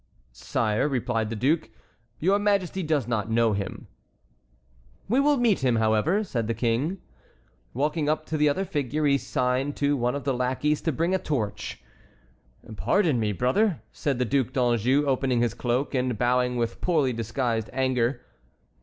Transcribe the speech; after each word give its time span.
"Sire," 0.33 0.87
replied 0.89 1.29
the 1.29 1.35
duke, 1.35 1.69
"your 2.17 2.39
Majesty 2.39 2.81
does 2.81 3.07
not 3.07 3.29
know 3.29 3.53
him." 3.53 3.85
"We 5.07 5.19
will 5.19 5.37
meet 5.37 5.59
him, 5.63 5.75
however," 5.75 6.23
said 6.23 6.47
the 6.47 6.55
King. 6.55 6.97
Walking 7.75 8.09
up 8.09 8.25
to 8.25 8.35
the 8.35 8.49
other 8.49 8.65
figure, 8.65 9.05
he 9.05 9.19
signed 9.19 9.75
to 9.75 9.95
one 9.95 10.15
of 10.15 10.23
the 10.23 10.33
lackeys 10.33 10.81
to 10.85 10.91
bring 10.91 11.13
a 11.13 11.19
torch. 11.19 11.83
"Pardon 12.77 13.19
me, 13.19 13.31
brother!" 13.31 13.83
said 13.91 14.17
the 14.17 14.25
Duc 14.25 14.53
d'Anjou, 14.53 15.05
opening 15.05 15.39
his 15.39 15.53
cloak 15.53 15.93
and 15.93 16.17
bowing 16.17 16.55
with 16.55 16.81
poorly 16.81 17.13
disguised 17.13 17.69
anger. 17.71 18.21